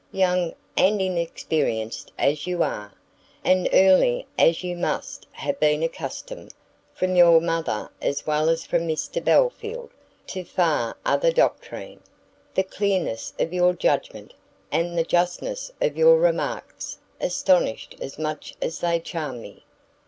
Young 0.11 0.55
and 0.75 0.99
inexperienced 0.99 2.11
as 2.17 2.47
you 2.47 2.63
are, 2.63 2.91
and 3.43 3.69
early 3.71 4.25
as 4.35 4.63
you 4.63 4.75
must 4.75 5.27
have 5.33 5.59
been 5.59 5.83
accustomed, 5.83 6.55
from 6.91 7.15
your 7.15 7.39
mother 7.39 7.87
as 8.01 8.25
well 8.25 8.49
as 8.49 8.65
from 8.65 8.87
Mr 8.87 9.23
Belfield, 9.23 9.91
to 10.25 10.43
far 10.43 10.97
other 11.05 11.31
doctrine, 11.31 12.01
the 12.55 12.63
clearness 12.63 13.33
of 13.37 13.53
your 13.53 13.73
judgment, 13.73 14.33
and 14.71 14.97
the 14.97 15.03
justness 15.03 15.71
of 15.79 15.95
your 15.95 16.17
remarks, 16.17 16.97
astonish 17.19 17.87
as 18.01 18.17
much 18.17 18.55
as 18.59 18.79
they 18.79 18.99
charm 18.99 19.39
me." 19.39 19.65